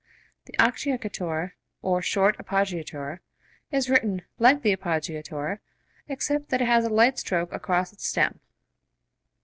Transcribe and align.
52.] 0.47 0.57
75. 0.97 0.97
The 0.97 0.97
acciaccatura 0.97 1.51
(or 1.83 2.01
short 2.01 2.35
appoggiatura) 2.39 3.19
is 3.71 3.87
written 3.87 4.23
like 4.39 4.63
the 4.63 4.75
appoggiatura 4.75 5.59
except 6.07 6.49
that 6.49 6.59
it 6.63 6.67
has 6.67 6.85
a 6.85 6.89
light 6.89 7.19
stroke 7.19 7.53
across 7.53 7.93
its 7.93 8.07
stem. 8.07 8.39